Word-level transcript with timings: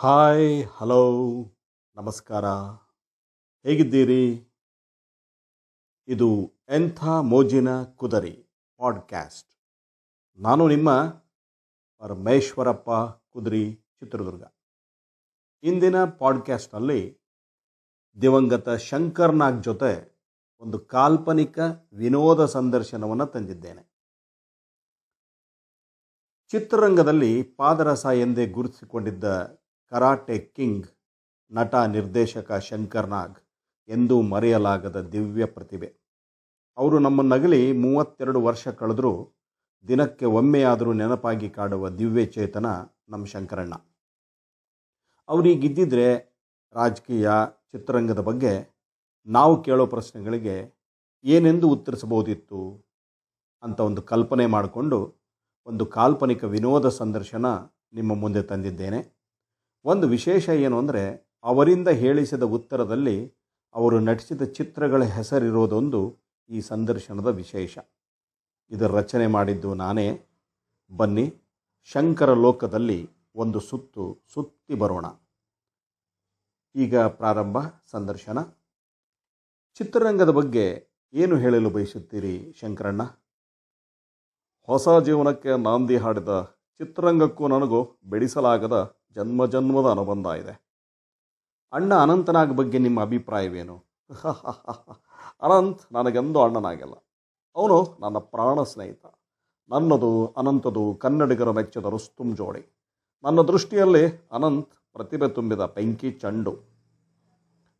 Hi, 0.00 0.64
hello, 0.70 1.22
ನಮಸ್ಕಾರ. 1.94 2.44
ಹೇಗಿದ್ದೀರಿ? 3.68 4.48
ಇದು 6.08 6.52
ಎಂಥ 6.68 7.04
ಮೋಜಿನ 7.04 7.82
ಕುದರಿ 7.82 8.46
ಪಾಡ್ಕ್ಯಾಸ್ಟ್. 8.76 9.54
ನಾನು 10.40 10.68
ನಿಮ್ಮ 10.68 11.02
ಪರಮೇಶ್ವರಪ್ಪ 11.98 12.90
ಕುದರಿ 13.32 13.74
ಚಿತ್ರದುರ್ಗ. 13.74 14.42
ಇಂದಿನ 15.62 16.04
ಪಾಡ್ಕ್ಯಾಸ್ಟ್ನಲ್ಲಿ 16.04 17.20
ದಿವಂಗತ 18.22 18.68
ಶಂಕರ್ನಾಗ್ 18.68 19.62
ಜೊತೆ 19.62 20.22
ಒಂದು 20.60 20.78
ಕಾಲ್ಪನಿಕ 20.78 21.58
ವಿನೋದ 21.92 22.46
ಸಂದರ್ಶನವನ್ನು 22.46 23.26
ತಂದಿದ್ದೇನೆ. 23.26 23.90
ಚಿತ್ರರಂಗದಲ್ಲಿ 26.48 27.42
ಪಾದರಸ 27.42 28.06
ಎಂದೇ 28.14 28.46
ಗುರುತಿಸಿಕೊಂಡಿದ್ದ 28.46 29.59
ಕರಾಟೆ 29.92 30.38
ಕಿಂಗ್ 30.38 30.86
ನಟ 31.52 31.74
ನಿರ್ದೇಶಕ 31.74 32.52
ಶಂಕರ್ 32.52 33.08
ನಾಗ್ 33.08 33.38
ಎಂದೂ 33.88 34.22
ಮರೆಯಲಾಗದ 34.22 35.00
ದಿವ್ಯ 35.00 35.44
ಪ್ರತಿಭೆ. 35.46 35.94
ಅವರು 36.76 36.98
ನಮ್ಮನ್ನಗಲಿ 36.98 37.72
ಮೂವತ್ತೆರಡು 37.72 38.42
ವರ್ಷ 38.42 38.68
ಕಳೆದರೂ 38.68 39.32
ದಿನಕ್ಕೆ 39.88 40.26
ಒಮ್ಮೆಯಾದರೂ 40.26 40.92
ನೆನಪಾಗಿ 40.92 41.50
ಕಾಡುವ 41.50 41.90
ದಿವ್ಯ 41.90 42.26
ಚೇತನ 42.26 42.66
ನಮ್ಮ 43.08 43.26
ಶಂಕರಣ್ಣ. 43.26 43.74
ಅವರಿಗಿದ್ದಿದ್ರೆ 45.28 46.08
ರಾಜಕೀಯ, 46.74 47.30
ಚಿತ್ರರಂಗದ 47.72 48.18
ಬಗ್ಗೆ 48.18 48.52
ನಾವು 49.26 49.62
ಕೇಳೋ 49.62 49.86
ಪ್ರಶ್ನೆಗಳಿಗೆ 49.86 50.56
ಏನೆಂದು 51.24 51.68
ಉತ್ತರಿಸಬಹುದಿತ್ತು 51.68 52.84
ಅಂತ 53.62 53.80
ಒಂದು 53.80 54.02
ಕಲ್ಪನೆ 54.02 54.46
ಮಾಡಿಕೊಂಡು 54.46 55.14
ಒಂದು 55.66 55.86
ಕಾಲ್ಪನಿಕ 55.86 56.44
ವಿನೋದ 56.44 56.88
ಸಂದರ್ಶನ 56.88 57.46
ನಿಮ್ಮ 57.92 58.14
ಮುಂದೆ 58.14 58.42
ತಂದಿದ್ದೇನೆ. 58.42 59.19
ಒಂದು 59.84 60.08
ವಿಶೇಷ 60.08 60.48
ಏನು 60.48 60.78
ಅಂದರೆ 60.78 61.02
ಅವರಿಂದ 61.44 61.88
ಹೇಳಿಸಿದ 61.88 62.42
ಉತ್ತರದಲ್ಲಿ 62.42 63.34
ಅವರು 63.74 64.00
ನಟಿಸಿದ 64.00 64.42
ಚಿತ್ರಗಳ 64.42 65.02
ಹೆಸರಿರೋದೊಂದು 65.04 66.00
ಈ 66.50 66.60
ಸಂದರ್ಶನದ 66.60 67.26
ವಿಶೇಷ. 67.26 67.78
ಇದರ 68.70 68.86
ರಚನೆ 68.86 69.26
ಮಾಡಿದ್ದು 69.26 69.74
ನಾನೇ. 69.74 70.08
ಬನ್ನಿ, 70.90 71.26
ಶಂಕರ 71.84 72.30
ಲೋಕದಲ್ಲಿ 72.34 73.10
ಒಂದು 73.34 73.60
ಸುತ್ತು 73.60 74.24
ಸುತ್ತಿ 74.34 74.74
ಬರೋಣ. 74.74 75.06
ಈಗ 76.74 76.98
ಪ್ರಾರಂಭ, 76.98 77.58
ಸಂದರ್ಶನ. 77.90 78.38
ಚಿತ್ರರಂಗದ 79.74 80.30
ಬಗ್ಗೆ 80.30 80.86
ಏನು 81.14 81.36
ಹೇಳಲು 81.36 81.70
ಬಯಸುತ್ತೀರಿ, 81.70 82.52
ಶಂಕರಣ್ಣ? 82.60 83.02
ಹೊಸ 84.68 84.88
ಜೀವನಕ್ಕೆ 85.04 85.62
ನಾಂದಿ 85.62 85.96
ಹಾಡಿದ 85.96 86.42
ಚಿತ್ರರಂಗಕ್ಕೂ 86.78 87.48
ನನಗೂ 87.48 88.00
ಬೆಳೆಸಲಾಗದ 88.04 88.99
ಜನ್ಮ 89.14 89.46
ಜನ್ಮದ 89.46 89.90
ಅನುಬಂಧ 89.90 90.26
ಇದೆ. 90.26 90.70
ಅಣ್ಣ 91.72 91.94
ಅನಂತನಾಗ 91.94 92.52
ಬಗ್ಗೆ 92.52 92.78
ನಿಮ್ಮ 92.78 93.00
ಅಭಿಪ್ರಾಯವೇನು? 93.00 93.84
ಅನಂತ್ 95.42 95.82
ನನಗೆಂದು 95.92 96.42
ಅಣ್ಣನಾಗಿಲ್ಲ. 96.42 96.92
ಅವನು 97.56 97.96
ನನ್ನ 98.00 98.18
ಪ್ರಾಣ 98.18 98.62
ಸ್ನೇಹಿತ. 98.62 99.06
ನನ್ನದು, 99.68 100.26
ಅನಂತದು, 100.26 100.94
ಕನ್ನಡಿಗರ 100.94 101.50
ಮೆಚ್ಚದ 101.50 101.84
ರುಸ್ತುಂ 101.84 102.36
ಜೋಡಿ. 102.36 102.76
ನನ್ನ 103.24 103.40
ದೃಷ್ಟಿಯಲ್ಲಿ 103.40 104.28
ಅನಂತ್ 104.32 104.74
ಪ್ರತಿಭೆ 104.92 105.28
ತುಂಬಿದ 105.28 105.60
ಬೆಂಕಿ 105.60 106.12
ಚಂಡು. 106.12 106.58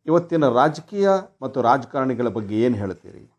ಇವತ್ತಿನ 0.05 0.47
ರಾಜಕೀಯ 0.47 1.09
ಮತ್ತು 1.41 1.61
ರಾಜಕಾರಣಿಗಳ 1.61 2.27
ಬಗ್ಗೆ 2.27 2.61
ಏನು 2.61 2.75
ಹೇಳ್ತೀರಿ? 2.75 3.37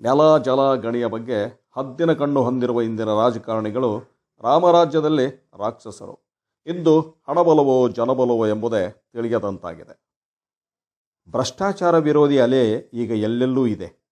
ನೆಲ, 0.00 0.38
ಜಲ, 0.38 0.74
ಗಣಿಯ 0.74 1.06
ಬಗ್ಗೆ 1.06 1.68
ಹದ್ದಿನ 1.76 2.12
ಕಣ್ಣು 2.12 2.42
ಹೊಂದಿರುವ 2.42 2.82
ಇಂದಿನ 2.82 3.06
ರಾಜಕಾರಣಿಗಳು 3.06 4.00
ರಾಮರಾಜ್ಯದಲ್ಲಿ 4.40 5.50
ರಾಕ್ಷಸರು. 5.58 6.33
ಇಂದು 6.66 7.00
ಹಣಬಲವೋ 7.00 7.88
ಜನಬಲವೋ 7.88 8.46
ಎಂಬುದೇ 8.46 8.90
ತಿಳಿಯದಂತಾಗಿದೆ. 9.12 10.00
ಭ್ರಷ್ಟಾಚಾರ 11.28 11.98
ವಿರೋಧಿ 11.98 12.38
ಅಲೆ 12.40 12.78
ಈಗ 12.78 13.10
ಎಲ್ಲೆಲ್ಲೂ 13.10 13.66
ಇದೆ. 13.66 14.04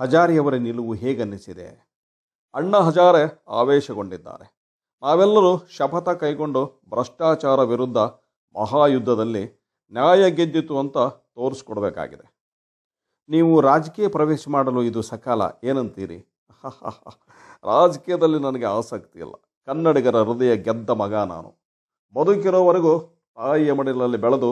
ಹಜಾರಿಯವರ 0.00 0.54
ನಿಲುವು 0.54 0.94
ಹೇಗನ್ನಿಸಿದೆ? 0.94 1.88
ಅಣ್ಣ 2.54 2.76
ಹಜಾರೆ 2.76 3.44
ಆವೇಶಗೊಂಡಿದ್ದಾರೆ. 3.48 4.58
ನಾವೆಲ್ಲರೂ 5.02 5.66
ಶಪಥ 5.66 6.08
ಕೈಗೊಂಡು 6.08 6.82
ಭ್ರಷ್ಟಾಚಾರ 6.88 7.62
ವಿರುದ್ಧ 7.62 7.96
ಮಹಾಯುದ್ಧದಲ್ಲಿ 8.54 9.44
ನ್ಯಾಯ 9.92 10.30
ಗೆದ್ದಿತು 10.30 10.78
ಅಂತ 10.78 10.98
ತೋರಿಸ್ಕೊಡ್ಬೇಕಾಗಿದೆ. 11.34 12.38
ನೀವು 13.28 13.60
ರಾಜಕೀಯ 13.60 14.08
ಪ್ರವೇಶ 14.08 14.48
ಮಾಡಲು 14.48 14.82
ಇದು 14.82 15.02
ಸಕಾಲ 15.02 15.42
ಏನಂತೀರಿ? 15.64 16.40
ರಾಜಕೀಯದಲ್ಲಿ 17.64 18.38
ನನಗೆ 18.38 18.64
ಆಸಕ್ತಿ 18.64 19.18
ಇಲ್ಲ. 19.18 19.32
ಕನ್ನಡಿಗರ 19.66 20.22
ಹೃದಯ 20.22 20.56
ಗೆದ್ದ 20.56 20.90
ಮಗ 20.90 21.14
ನಾನು. 21.14 21.57
ಬದುಕಿರೋವರೆಗೂ 22.16 22.94
ತಾಯಿಯ 23.38 23.72
ಮಡಿಲಲ್ಲಿ 23.72 24.18
ಬೆಳೆದು 24.18 24.50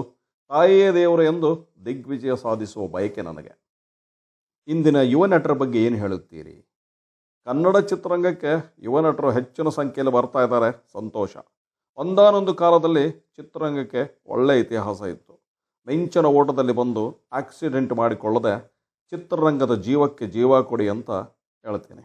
ತಾಯಿಯೇ 0.50 0.88
ದೇವರು 0.92 1.22
ಎಂದು 1.22 1.50
ದಿಗ್ವಿಜಯ 1.84 2.34
ಸಾಧಿಸುವ 2.36 2.86
ಬಯಕೆ 2.86 3.22
ನನಗೆ. 3.22 3.52
ಇಂದಿನ 4.68 4.96
ಯುವ 4.96 5.26
ನಟರ 5.26 5.52
ಬಗ್ಗೆ 5.52 5.84
ಏನು 5.84 5.96
ಹೇಳುತ್ತೀರಿ? 5.96 6.56
ಕನ್ನಡ 7.46 7.76
ಚಿತ್ರರಂಗಕ್ಕೆ 7.76 8.52
ಯುವ 8.78 9.00
ನಟರು 9.00 9.30
ಹೆಚ್ಚಿನ 9.30 9.68
ಸಂಖ್ಯೆಯಲ್ಲಿ 9.68 10.12
ಬರ್ತಾ 10.12 10.40
ಇದ್ದಾರೆ, 10.44 10.70
ಸಂತೋಷ. 10.92 11.36
ಒಂದಾನೊಂದು 11.96 12.54
ಕಾಲದಲ್ಲಿ 12.54 13.04
ಚಿತ್ರರಂಗಕ್ಕೆ 13.36 14.02
ಒಳ್ಳೆಯ 14.26 14.60
ಇತಿಹಾಸ 14.60 15.00
ಇತ್ತು. 15.14 15.34
ಮಿಂಚನ 15.86 16.26
ಓಟದಲ್ಲಿ 16.26 16.72
ಬಂದು 16.72 17.04
ಆಕ್ಸಿಡೆಂಟ್ 17.32 17.92
ಮಾಡಿಕೊಳ್ಳದೆ 17.92 18.54
ಚಿತ್ರರಂಗದ 19.12 19.74
ಜೀವಕ್ಕೆ 19.80 20.26
ಜೀವ 20.26 20.62
ಕೊಡಿ 20.62 20.88
ಅಂತ 20.88 21.10
ಹೇಳ್ತೀನಿ. 21.64 22.04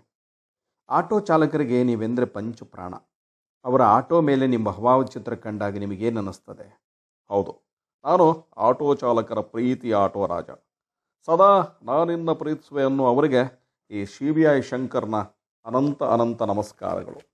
ಆಟೋ 0.90 1.20
ಚಾಲಕರಿಗೆ 1.20 1.84
ನೀವೆಂದರೆ 1.84 2.26
ಪಂಚ 2.26 2.64
ಪ್ರಾಣ 2.64 2.94
ಅವರ 3.66 3.82
ಆಟೋ 3.82 4.22
ಮೇಲೆ 4.22 4.48
ನಿಮ್ಮ 4.48 4.72
ಭಾವಚಿತ್ರ 4.72 5.36
ಕಂಡಾಗ 5.36 5.78
ನಿಮಗೇನು 5.78 6.18
ಅನ್ನಿಸ್ತದೆ? 6.18 6.68
ಹೌದು. 7.30 7.72
ನಾನು 8.06 8.54
ಆಟೋ 8.58 8.96
ಚಾಲಕರ 8.96 9.40
ಪ್ರೀತಿಯ 9.40 9.96
ಆಟೋ 9.96 10.26
ರಾಜ. 10.26 10.50
ಸದಾ 11.26 11.80
ನಾನಿನ್ನ 11.84 12.32
ಪ್ರೀತಿಸುವೆ 12.32 12.84
ಅನ್ನೋ 12.84 13.06
ಅವರಿಗೆ 13.06 13.42
ಈ 13.92 14.06
ಸಿ 14.06 14.32
ಬಿ 14.32 14.42
ಐ 14.42 14.62
ಶಂಕರ್ನ 14.62 15.16
ಅನಂತ 15.66 16.04
ಅನಂತ 16.04 16.42
ನಮಸ್ಕಾರಗಳು. 16.42 17.32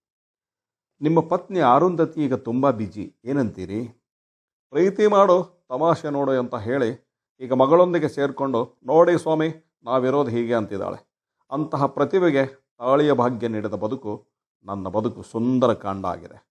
ನಿಮ್ಮ 1.02 1.20
ಪತ್ನಿ 1.20 1.60
ಅರುಂಧತಿ 1.60 2.24
ಈಗ 2.24 2.34
ತುಂಬ 2.34 2.70
ಬಿಜಿ 2.70 3.16
ಏನಂತೀರಿ? 3.26 3.88
ಪ್ರೀತಿ 4.70 5.08
ಮಾಡು, 5.08 5.66
ತಮಾಷೆ 5.70 6.10
ನೋಡು 6.10 6.32
ಅಂತ 6.32 6.56
ಹೇಳಿ 6.56 7.08
ಈಗ 7.40 7.54
ಮಗಳೊಂದಿಗೆ 7.54 8.10
ಸೇರಿಕೊಂಡು, 8.10 8.80
ನೋಡಿ 8.84 9.18
ಸ್ವಾಮಿ, 9.18 9.80
ನಾವಿರೋದು 9.84 10.30
ಹೀಗೆ 10.30 10.54
ಅಂತಿದ್ದಾಳೆ. 10.54 11.08
ಅಂತಹ 11.52 11.86
ಪ್ರತಿಭೆಗೆ 11.86 12.74
ತಾಳಿಯ 12.78 13.14
ಭಾಗ್ಯ 13.14 13.48
ನೀಡಿದ 13.48 13.74
ಬದುಕು 13.74 14.37
ನನ್ನ 14.66 14.88
ಬದುಕು 14.88 15.24
ಸುಂದರ 15.24 15.74
ಕಾಂಡ 15.74 16.06
ಆಗಿದೆ 16.06 16.48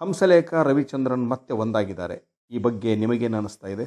ಹಂಸಲೇಖ 0.00 0.54
ರವಿಚಂದ್ರನ್ 0.54 1.28
ಮತ್ತೆ 1.28 1.54
ಒಂದಾಗಿದ್ದಾರೆ. 1.54 2.46
ಈ 2.50 2.58
ಬಗ್ಗೆ 2.58 2.96
ನಿಮಗೇನು 2.96 3.36
ಅನ್ನಿಸ್ತಾ 3.36 3.66
ಇದೆ? 3.66 3.86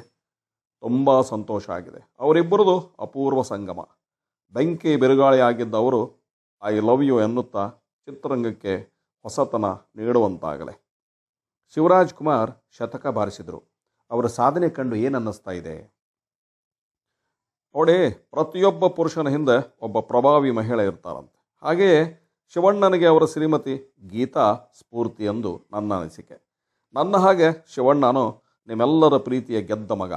ತುಂಬ 0.80 1.20
ಸಂತೋಷ 1.20 1.70
ಆಗಿದೆ. 1.70 2.12
ಅವರಿಬ್ಬರದು 2.20 2.96
ಅಪೂರ್ವ 2.98 3.42
ಸಂಗಮ. 3.42 3.88
ಬೆಂಕಿ 4.52 4.96
ಬಿರುಗಾಳಿ 4.96 5.40
ಆಗಿದ್ದ 5.40 5.74
ಅವರು, 5.74 6.30
ಐ 6.64 6.78
ಲವ್ 6.78 7.04
ಯು 7.04 7.20
ಎನ್ನುತ್ತಾ 7.20 7.68
ಚಿತ್ರರಂಗಕ್ಕೆ 8.06 8.76
ಹೊಸತನ 9.22 9.64
ನೀಡುವಂತಾಗಲೇ. 9.96 10.86
ಶಿವರಾಜ್ 11.74 12.14
ಕುಮಾರ್ 12.14 12.50
ಶತಕ 12.70 13.06
ಬಾರಿಸಿದರು. 13.06 13.64
ಅವರ 14.10 14.26
ಸಾಧನೆ 14.26 14.68
ಕಂಡು 14.68 14.96
ಏನು 14.96 15.18
ಅನ್ನಿಸ್ತಾ 15.18 15.50
ಇದೆ? 15.50 16.00
ನೋಡಿ, 17.74 18.10
ಪ್ರತಿಯೊಬ್ಬ 18.10 18.86
ಪುರುಷನ 18.86 19.28
ಹಿಂದೆ 19.28 19.78
ಒಬ್ಬ 19.80 20.00
ಪ್ರಭಾವಿ 20.00 20.50
ಮಹಿಳೆ 20.50 20.84
ಇರ್ತಾರಂತೆ. 20.84 21.58
ಹಾಗೆಯೇ 21.62 22.19
ಶಿವಣ್ಣನಿಗೆ 22.54 23.06
ಅವರ 23.06 23.24
ಶ್ರೀಮತಿ 23.32 23.74
ಗೀತಾ 24.12 24.44
ಸ್ಫೂರ್ತಿ 24.78 25.24
ಎಂದು 25.32 25.50
ನನ್ನ 25.72 25.98
ಅನಿಸಿಕೆ. 26.00 26.36
ನನ್ನ 26.94 27.16
ಹಾಗೆ 27.24 27.48
ಶಿವಣ್ಣನು 27.74 28.24
ನಿಮ್ಮೆಲ್ಲರ 28.68 29.16
ಪ್ರೀತಿಯ 29.26 29.58
ಗೆದ್ದ 29.68 29.92
ಮಗ. 30.00 30.14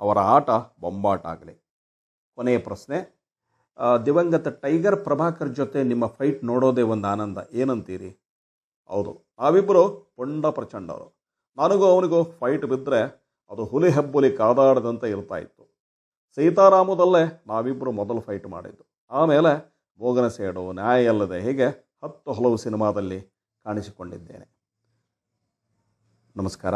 ಅವರ 0.00 0.18
ಆಟ 0.34 0.48
ಬೊಂಬಾಟ 0.82 1.22
ಆಗಲಿ 1.32 1.54
ಕೊನೆಯ 2.38 2.58
ಪ್ರಶ್ನೆ 2.66 2.98
ದಿವಂಗತ 4.06 4.48
ಟೈಗರ್ 4.64 4.98
ಪ್ರಭಾಕರ್ 5.06 5.50
ಜೊತೆ 5.58 5.78
ನಿಮ್ಮ 5.90 6.04
ಫೈಟ್ 6.16 6.40
ನೋಡೋದೇ 6.50 6.84
ಒಂದು 6.94 7.06
ಆನಂದ. 7.12 7.38
ಏನಂತೀರಿ? 7.60 8.10
ಹೌದು 8.90 9.12
ನಾವಿಬ್ಬರು 9.40 9.82
ಪುಂಡ 10.16 10.46
ಪ್ರಚಂಡವರು 10.58 11.08
ನನಗೂ 11.58 11.86
ಅವನಿಗೂ 11.94 12.20
ಫೈಟ್ 12.40 12.64
ಬಿದ್ದರೆ 12.72 13.00
ಅದು 13.50 13.62
ಹುಲಿ 13.70 13.90
ಹೆಬ್ಬುಲಿ 13.96 14.30
ಕಾದಾಡದಂತೆ 14.40 15.06
ಇರ್ತಾ 15.14 15.36
ಇತ್ತು. 15.44 15.62
ಸೀತಾರಾಮದಲ್ಲೇ 16.36 17.22
ನಾವಿಬ್ಬರು 17.46 17.92
ಮೊದಲು 18.00 18.20
ಫೈಟ್ 18.28 18.46
ಮಾಡಿದ್ದು. 18.54 18.84
ಆಮೇಲೆ 19.10 19.52
ಭೋಗನ 19.98 20.28
ಸೇಡು 20.28 20.72
ನ್ಯಾಯ 20.72 21.08
ಅಲ್ಲದೆ 21.08 21.40
ಹೀಗೆ 21.40 21.66
ಹತ್ತು 22.04 22.32
ಹಲವು 22.32 22.56
ಸಿನಿಮಾದಲ್ಲಿ 22.56 23.20
ಕಾಣಿಸಿಕೊಂಡಿದ್ದೇನೆ. 23.64 24.58
ನಮಸ್ಕಾರ 26.36 26.74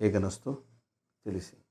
ಹೇಗನ್ನಿಸ್ತು 0.00 0.54
ತಿಳಿಸಿ. 1.24 1.63